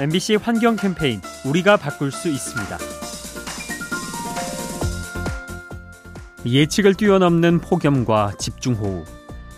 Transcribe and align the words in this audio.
MBC 0.00 0.36
환경 0.36 0.76
캠페인 0.76 1.20
우리가 1.44 1.76
바꿀 1.76 2.12
수 2.12 2.28
있습니다. 2.28 2.78
예측을 6.46 6.94
뛰어넘는 6.94 7.58
폭염과 7.58 8.34
집중호우. 8.38 9.04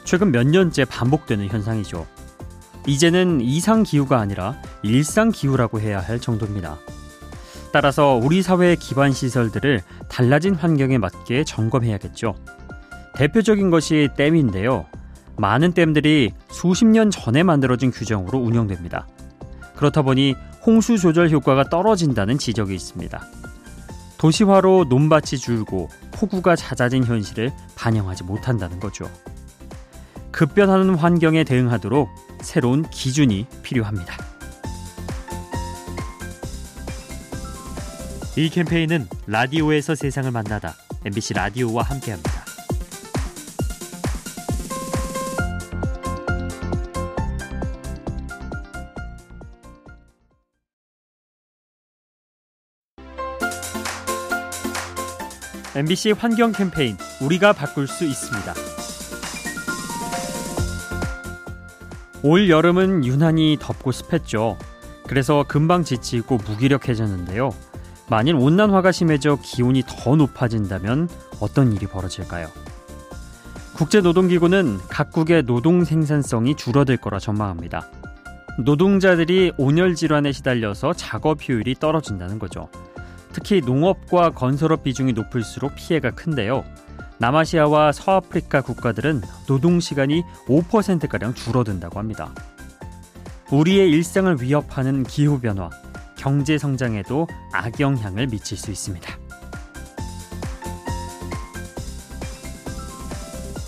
최근 0.04 0.32
몇 0.32 0.46
년째 0.46 0.86
반복되는 0.86 1.46
현상이죠. 1.46 2.06
이제는 2.86 3.42
이상 3.42 3.82
기후가 3.82 4.18
아니라 4.18 4.56
일상 4.82 5.30
기후라고 5.30 5.78
해야 5.78 6.00
할 6.00 6.18
정도입니다. 6.18 6.78
따라서 7.70 8.14
우리 8.14 8.40
사회의 8.40 8.76
기반 8.76 9.12
시설들을 9.12 9.82
달라진 10.08 10.54
환경에 10.54 10.96
맞게 10.96 11.44
점검해야겠죠. 11.44 12.34
대표적인 13.14 13.68
것이 13.68 14.08
댐인데요. 14.16 14.86
많은 15.36 15.72
댐들이 15.72 16.32
수십 16.48 16.86
년 16.86 17.10
전에 17.10 17.42
만들어진 17.42 17.90
규정으로 17.90 18.38
운영됩니다. 18.38 19.06
그렇다 19.80 20.02
보니 20.02 20.34
홍수 20.66 20.98
조절 20.98 21.30
효과가 21.30 21.70
떨어진다는 21.70 22.36
지적이 22.36 22.74
있습니다. 22.74 23.26
도시화로 24.18 24.84
논밭이 24.90 25.38
줄고 25.40 25.88
폭우가 26.12 26.54
잦아진 26.54 27.02
현실을 27.02 27.50
반영하지 27.76 28.24
못한다는 28.24 28.78
거죠. 28.78 29.10
급변하는 30.32 30.96
환경에 30.96 31.44
대응하도록 31.44 32.10
새로운 32.42 32.82
기준이 32.90 33.46
필요합니다. 33.62 34.18
이 38.36 38.50
캠페인은 38.50 39.08
라디오에서 39.26 39.94
세상을 39.94 40.30
만나다 40.30 40.74
MBC 41.06 41.32
라디오와 41.32 41.84
함께합니다. 41.84 42.49
MBC 55.76 56.12
환경 56.18 56.50
캠페인 56.50 56.96
우리가 57.22 57.52
바꿀 57.52 57.86
수 57.86 58.04
있습니다. 58.04 58.54
올 62.24 62.50
여름은 62.50 63.04
유난히 63.04 63.56
덥고 63.60 63.92
습했죠. 63.92 64.58
그래서 65.06 65.44
금방 65.46 65.84
지치고 65.84 66.38
무기력해졌는데요. 66.38 67.50
만일 68.08 68.34
온난화가 68.34 68.90
심해져 68.90 69.38
기온이 69.40 69.84
더 69.86 70.16
높아진다면 70.16 71.08
어떤 71.38 71.72
일이 71.72 71.86
벌어질까요? 71.86 72.48
국제노동기구는 73.74 74.78
각국의 74.88 75.44
노동 75.44 75.84
생산성이 75.84 76.56
줄어들 76.56 76.96
거라 76.96 77.20
전망합니다. 77.20 77.88
노동자들이 78.58 79.52
온열 79.56 79.94
질환에 79.94 80.32
시달려서 80.32 80.94
작업 80.94 81.48
효율이 81.48 81.76
떨어진다는 81.76 82.40
거죠. 82.40 82.68
특히 83.42 83.62
농업과 83.62 84.32
건설업 84.32 84.82
비중이 84.82 85.14
높을수록 85.14 85.74
피해가 85.74 86.10
큰데요. 86.10 86.62
남아시아와 87.18 87.92
서아프리카 87.92 88.60
국가들은 88.60 89.22
노동 89.46 89.80
시간이 89.80 90.22
5%가량 90.46 91.34
줄어든다고 91.34 91.98
합니다. 91.98 92.34
우리의 93.50 93.90
일상을 93.90 94.42
위협하는 94.42 95.04
기후 95.04 95.40
변화, 95.40 95.70
경제 96.16 96.58
성장에도 96.58 97.26
악영향을 97.52 98.26
미칠 98.26 98.58
수 98.58 98.70
있습니다. 98.70 99.10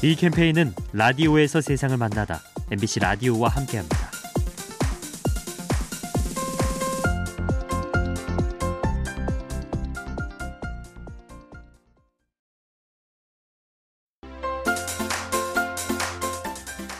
이 0.02 0.14
캠페인은 0.16 0.74
라디오에서 0.92 1.62
세상을 1.62 1.96
만나다 1.96 2.40
MBC 2.70 3.00
라디오와 3.00 3.48
함께합니다. 3.48 4.11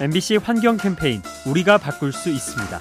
MBC 0.03 0.39
환경 0.39 0.79
캠페인 0.79 1.23
우리가 1.47 1.79
바꿀 1.79 2.13
수 2.13 2.29
있습니다. 2.29 2.77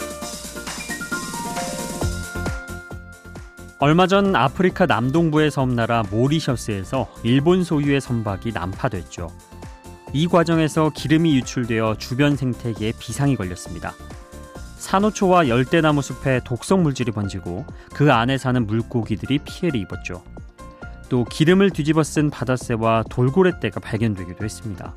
얼마 3.77 4.07
전 4.07 4.35
아프리카 4.35 4.87
남동부의 4.87 5.51
섬나라 5.51 6.01
모리셔스에서 6.09 7.13
일본 7.21 7.63
소유의 7.63 8.01
선박이 8.01 8.53
난파됐죠. 8.53 9.29
이 10.13 10.25
과정에서 10.25 10.89
기름이 10.95 11.35
유출되어 11.35 11.97
주변 11.99 12.35
생태계에 12.35 12.93
비상이 12.97 13.35
걸렸습니다. 13.35 13.93
산호초와 14.77 15.47
열대나무 15.47 16.01
숲에 16.01 16.41
독성 16.43 16.81
물질이 16.81 17.11
번지고 17.11 17.67
그 17.93 18.11
안에 18.11 18.39
사는 18.39 18.65
물고기들이 18.65 19.37
피해를 19.45 19.79
입었죠. 19.79 20.23
또 21.07 21.23
기름을 21.25 21.69
뒤집어 21.69 22.01
쓴 22.01 22.31
바다새와 22.31 23.03
돌고래떼가 23.11 23.79
발견되기도 23.79 24.43
했습니다. 24.43 24.95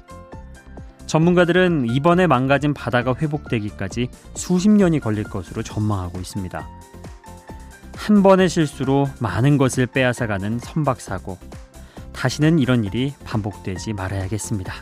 전문가들은 1.14 1.86
이번에 1.90 2.26
망가진 2.26 2.74
바다가 2.74 3.14
회복되기까지 3.14 4.08
수십 4.34 4.68
년이 4.68 4.98
걸릴 4.98 5.22
것으로 5.22 5.62
전망하고 5.62 6.18
있습니다. 6.18 6.68
한 7.94 8.22
번의 8.24 8.48
실수로 8.48 9.08
많은 9.20 9.56
것을 9.56 9.86
빼앗아가는 9.86 10.58
선박 10.58 11.00
사고. 11.00 11.38
다시는 12.12 12.58
이런 12.58 12.82
일이 12.82 13.14
반복되지 13.22 13.92
말아야겠습니다. 13.92 14.74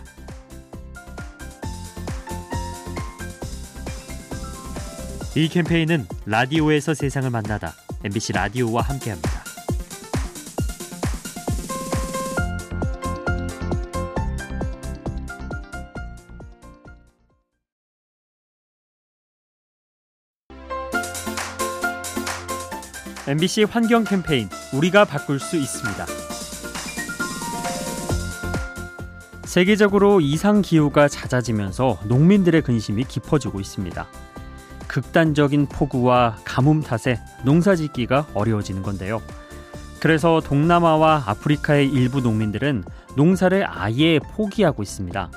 이 5.36 5.48
캠페인은 5.48 6.06
라디오에서 6.24 6.94
세상을 6.94 7.28
만나다 7.28 7.74
MBC 8.04 8.32
라디오와 8.32 8.80
함께합니다. 8.80 9.51
MBC 23.32 23.62
환경 23.62 24.04
캠페인 24.04 24.50
우리가 24.74 25.06
바꿀 25.06 25.40
수 25.40 25.56
있습니다. 25.56 26.04
세계적으로 29.44 30.20
이상 30.20 30.60
기후가 30.60 31.08
잦아지면서 31.08 31.98
농민들의 32.08 32.60
근심이 32.60 33.04
깊어지고 33.04 33.58
있습니다. 33.58 34.06
극단적인 34.86 35.64
폭우와 35.68 36.40
가뭄 36.44 36.82
탓에 36.82 37.20
농사짓기가 37.46 38.26
어려워지는 38.34 38.82
건데요. 38.82 39.22
그래서 39.98 40.42
동남아와 40.44 41.22
아프리카의 41.24 41.88
일부 41.88 42.20
농민들은 42.20 42.84
농사를 43.16 43.64
아예 43.66 44.18
포기하고 44.18 44.82
있습니다. 44.82 45.30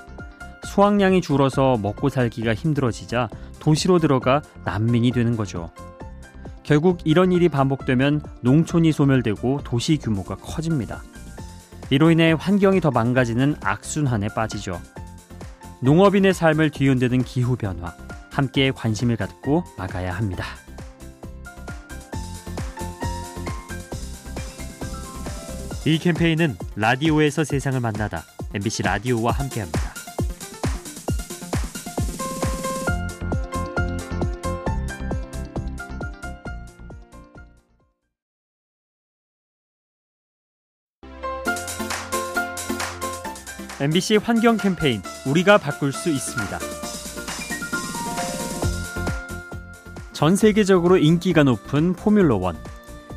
수확량이 0.66 1.22
줄어서 1.22 1.78
먹고 1.78 2.10
살기가 2.10 2.56
힘들어지자 2.56 3.30
도시로 3.62 4.00
들어가 4.00 4.42
난민이 4.66 5.12
되는 5.12 5.38
거죠. 5.38 5.72
결국 6.66 6.98
이런 7.06 7.32
일이 7.32 7.48
반복되면 7.48 8.22
농촌이 8.42 8.92
소멸되고 8.92 9.62
도시 9.64 9.98
규모가 9.98 10.36
커집니다. 10.36 11.04
이로 11.92 12.10
인해 12.10 12.34
환경이 12.38 12.82
더 12.82 12.90
망가지는 12.90 13.56
악순환에 13.62 14.30
빠지죠. 14.30 14.82
농업인의 15.82 16.34
삶을 16.34 16.72
뒤흔드는 16.72 17.24
기후 17.24 17.56
변화, 17.56 17.96
함께 18.32 18.72
관심을 18.72 19.16
갖고 19.16 19.64
막아야 19.78 20.16
합니다. 20.16 20.44
이 25.86 26.00
캠페인은 26.00 26.58
라디오에서 26.76 27.44
세상을 27.44 27.80
만나다 27.80 28.24
MBC 28.56 28.82
라디오와 28.82 29.34
함께합니다. 29.34 29.85
MBC 43.82 44.18
환경 44.24 44.56
캠페인 44.56 45.02
우리가 45.28 45.58
바꿀 45.58 45.92
수 45.92 46.10
있습니다. 46.10 46.60
전 50.14 50.38
세계적으로 50.38 50.98
인기가 50.98 51.44
높은 51.44 51.92
포뮬러 51.92 52.38
1. 52.38 52.58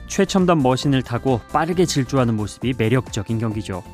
최첨단 0.08 0.60
머신을 0.60 1.02
타고 1.02 1.40
빠르게 1.52 1.84
질주하는 1.84 2.34
모습이 2.34 2.74
매력적인 2.76 3.38
경기죠. 3.38 3.84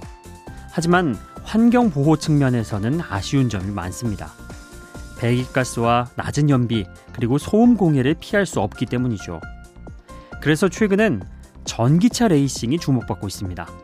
하지만 0.72 1.18
환경 1.42 1.90
보호 1.90 2.16
측면에서는 2.16 3.02
아쉬운 3.10 3.50
점이 3.50 3.70
많습니다. 3.70 4.32
배기가스와 5.18 6.08
낮은 6.16 6.48
연비 6.48 6.86
그리고 7.12 7.36
소음 7.36 7.76
공해를 7.76 8.14
피할 8.18 8.46
수 8.46 8.60
없기 8.60 8.86
때문이죠. 8.86 9.38
그래서 10.40 10.70
최근엔 10.70 11.22
전기차 11.66 12.28
레이싱이 12.28 12.78
주목받고 12.78 13.26
있습니다. 13.26 13.83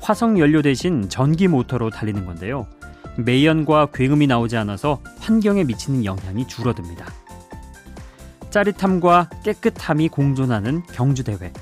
화석 0.00 0.38
연료 0.38 0.62
대신 0.62 1.08
전기 1.08 1.48
모터로 1.48 1.90
달리는 1.90 2.24
건데요. 2.24 2.66
매연과 3.16 3.88
굉음이 3.92 4.26
나오지 4.26 4.56
않아서 4.56 5.00
환경에 5.18 5.64
미치는 5.64 6.04
영향이 6.04 6.46
줄어듭니다. 6.46 7.06
짜릿함과 8.50 9.30
깨끗함이 9.44 10.08
공존하는 10.08 10.82
경주대회. 10.92 11.52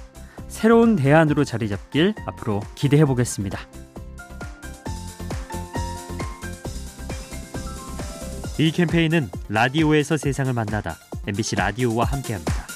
새로운 0.48 0.96
대안으로 0.96 1.44
자리 1.44 1.68
잡길 1.68 2.14
앞으로 2.26 2.60
기대해 2.74 3.04
보겠습니다. 3.04 3.58
이 8.58 8.72
캠페인은 8.72 9.30
라디오에서 9.48 10.16
세상을 10.16 10.52
만나다 10.52 10.96
MBC 11.26 11.56
라디오와 11.56 12.06
함께합니다. 12.06 12.67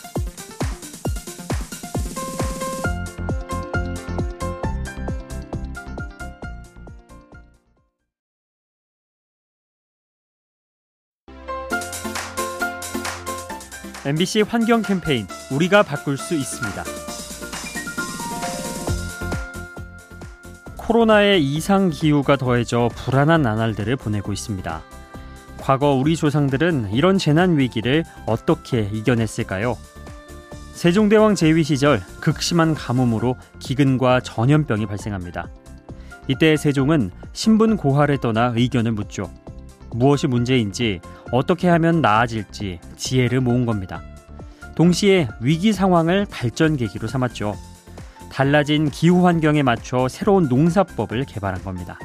MBC 14.04 14.42
환경 14.42 14.82
캠페인 14.82 15.28
우리가 15.52 15.84
바꿀 15.84 16.16
수 16.16 16.34
있습니다. 16.34 16.82
코로나의 20.76 21.44
이상 21.44 21.88
기후가 21.88 22.34
더해져 22.34 22.90
불안한 22.96 23.42
나날들을 23.42 23.94
보내고 23.94 24.32
있습니다. 24.32 24.82
과거 25.60 25.92
우리 25.92 26.16
조상들은 26.16 26.90
이런 26.92 27.16
재난 27.16 27.58
위기를 27.58 28.02
어떻게 28.26 28.90
이겨냈을까요? 28.92 29.78
세종대왕 30.72 31.36
제위 31.36 31.62
시절 31.62 32.02
극심한 32.20 32.74
가뭄으로 32.74 33.36
기근과 33.60 34.18
전염병이 34.18 34.86
발생합니다. 34.86 35.48
이때 36.26 36.56
세종은 36.56 37.12
신분 37.32 37.76
고하를 37.76 38.18
떠나 38.18 38.52
의견을 38.56 38.90
묻죠. 38.90 39.32
무엇이 39.92 40.26
문제인지 40.26 41.00
어떻게 41.32 41.66
하면 41.68 42.02
나아질지 42.02 42.78
지혜를 42.96 43.40
모은 43.40 43.66
겁니다. 43.66 44.02
동시에 44.76 45.28
위기 45.40 45.72
상황을 45.72 46.26
발전 46.30 46.76
계기로 46.76 47.08
삼았죠. 47.08 47.56
달라진 48.30 48.90
기후 48.90 49.26
환경에 49.26 49.62
맞춰 49.62 50.08
새로운 50.08 50.48
농사법을 50.48 51.24
개발한 51.24 51.64
겁니다. 51.64 51.98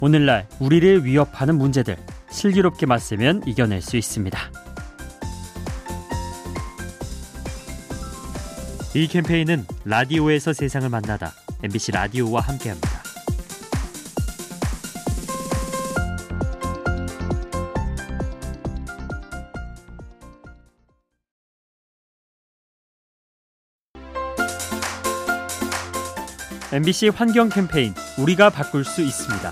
오늘날 0.00 0.46
우리를 0.60 1.04
위협하는 1.04 1.56
문제들 1.56 1.96
슬기롭게 2.28 2.84
맞으면 2.84 3.42
이겨낼 3.46 3.80
수 3.80 3.96
있습니다. 3.96 4.38
이 8.94 9.06
캠페인은 9.06 9.66
라디오에서 9.84 10.52
세상을 10.52 10.88
만나다 10.88 11.32
MBC 11.62 11.92
라디오와 11.92 12.40
함께합니다. 12.40 12.95
MBC 26.72 27.10
환경 27.10 27.48
캠페인 27.48 27.94
우리가 28.18 28.50
바꿀 28.50 28.84
수 28.84 29.00
있습니다. 29.00 29.50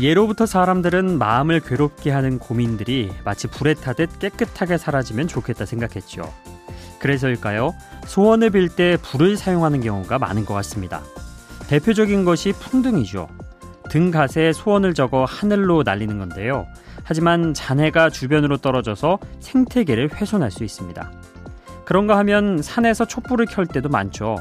예로부터 0.00 0.46
사람들은 0.46 1.18
마음을 1.18 1.60
괴롭게 1.60 2.10
하는 2.10 2.38
고민들이 2.38 3.12
마치 3.24 3.46
불에 3.48 3.74
타듯 3.74 4.18
깨끗하게 4.18 4.78
사라지면 4.78 5.28
좋겠다 5.28 5.66
생각했죠. 5.66 6.32
그래서일까요? 7.00 7.74
소원을 8.06 8.50
빌 8.50 8.68
때 8.68 8.96
불을 9.00 9.36
사용하는 9.36 9.80
경우가 9.80 10.18
많은 10.18 10.44
것 10.44 10.54
같습니다. 10.54 11.02
대표적인 11.68 12.24
것이 12.24 12.52
풍등이죠. 12.52 13.28
등갓에 13.90 14.52
소원을 14.52 14.94
적어 14.94 15.24
하늘로 15.24 15.82
날리는 15.84 16.18
건데요. 16.18 16.66
하지만 17.04 17.54
잔해가 17.54 18.10
주변으로 18.10 18.56
떨어져서 18.56 19.18
생태계를 19.40 20.14
훼손할 20.14 20.50
수 20.50 20.64
있습니다. 20.64 21.12
그런가 21.84 22.16
하면 22.18 22.62
산에서 22.62 23.06
촛불을 23.06 23.46
켤 23.46 23.66
때도 23.66 23.88
많죠. 23.88 24.36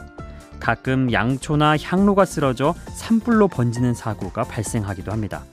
가끔 0.60 1.12
양초나 1.12 1.78
향로가 1.78 2.24
쓰러져 2.25 2.74
산불로 2.95 3.50
번지는 3.50 3.94
사고가 3.94 4.44
발생하기도 4.44 5.12
합니다. 5.12 5.44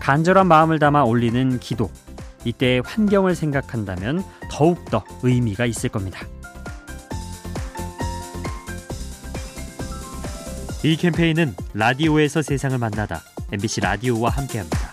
간절한 0.00 0.46
마음을 0.46 0.78
담아 0.78 1.04
올리는 1.04 1.58
기도. 1.58 1.90
이때 2.44 2.82
환경을 2.84 3.34
생각한다면 3.34 4.22
더욱더 4.50 5.04
의미가 5.22 5.64
있을 5.64 5.88
겁니다. 5.88 6.26
이 10.84 10.96
캠페인은 10.96 11.54
라디오에서 11.74 12.42
세상을 12.42 12.76
만나다 12.76 13.22
MBC 13.52 13.80
라디오와 13.82 14.30
함께합니다. 14.30 14.91